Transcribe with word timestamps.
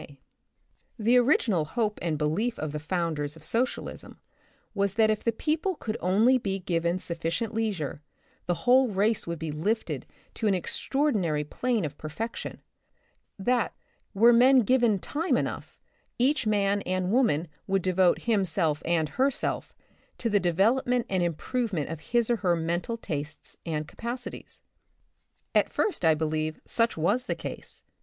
may., 0.01 0.07
I 0.07 0.09
I 0.09 0.09
The 0.09 0.15
Republic 0.15 0.31
of 0.49 0.63
the 0.65 0.69
Future. 0.71 0.73
65 0.97 1.05
The 1.05 1.17
original 1.21 1.65
hope 1.83 1.99
and 2.01 2.17
belief 2.17 2.57
of 2.59 2.71
the 2.71 2.79
founders 2.79 3.35
of 3.35 3.43
Socialism 3.43 4.19
was 4.73 4.93
that 4.95 5.11
if 5.11 5.23
the 5.23 5.31
people 5.31 5.75
could 5.75 5.97
only 5.99 6.37
be 6.39 6.57
given 6.57 6.97
sufficient 6.97 7.53
leisure, 7.53 8.01
the 8.47 8.53
whole 8.65 8.87
race 8.87 9.27
would 9.27 9.37
be 9.37 9.51
lifted 9.51 10.07
to 10.33 10.47
an 10.47 10.55
extraordinary 10.55 11.43
plane 11.43 11.85
of 11.85 11.99
perfec 11.99 12.35
tion; 12.35 12.63
that, 13.37 13.75
were 14.15 14.33
men 14.33 14.61
given 14.61 14.97
time 14.97 15.37
enough, 15.37 15.79
each 16.17 16.47
man 16.47 16.81
and 16.81 17.11
woman 17.11 17.47
would 17.67 17.83
devote 17.83 18.23
himself 18.23 18.81
and 18.85 19.07
her 19.07 19.29
self 19.29 19.75
to 20.17 20.31
the 20.31 20.39
development 20.39 21.05
and 21.11 21.21
improvement 21.21 21.89
of 21.91 21.99
his 21.99 22.27
or 22.31 22.37
her 22.37 22.55
mental 22.55 22.97
tastes 22.97 23.55
and 23.67 23.87
capacities. 23.87 24.63
At 25.53 25.71
first, 25.71 26.03
I 26.03 26.15
believe, 26.15 26.59
such 26.65 26.97
was 26.97 27.27
the 27.27 27.35
case. 27.35 27.83